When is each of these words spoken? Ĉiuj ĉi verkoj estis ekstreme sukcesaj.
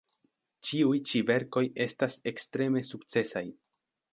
Ĉiuj 0.69 1.01
ĉi 1.11 1.21
verkoj 1.27 1.63
estis 1.87 2.17
ekstreme 2.33 2.85
sukcesaj. 2.89 3.45